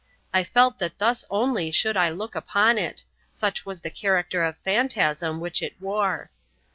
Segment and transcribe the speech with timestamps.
[0.33, 5.39] I felt that thus only should I look upon it—such was the character of phantasm
[5.39, 6.31] which it wore.